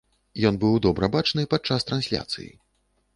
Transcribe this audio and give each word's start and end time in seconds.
Ён 0.49 0.55
быў 0.61 0.79
добра 0.85 1.09
бачны 1.15 1.45
падчас 1.53 1.85
трансляцыі. 1.91 2.49